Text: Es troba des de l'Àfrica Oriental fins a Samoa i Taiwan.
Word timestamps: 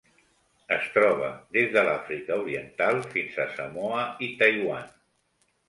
Es 0.77 0.87
troba 0.95 1.29
des 1.57 1.69
de 1.75 1.83
l'Àfrica 1.89 2.39
Oriental 2.45 2.99
fins 3.13 3.39
a 3.47 3.47
Samoa 3.61 4.03
i 4.27 4.33
Taiwan. 4.43 4.93